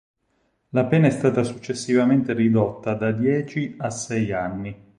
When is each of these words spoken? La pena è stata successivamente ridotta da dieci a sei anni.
La 0.69 0.85
pena 0.87 1.05
è 1.05 1.09
stata 1.11 1.43
successivamente 1.43 2.33
ridotta 2.33 2.95
da 2.95 3.11
dieci 3.11 3.75
a 3.77 3.91
sei 3.91 4.31
anni. 4.31 4.75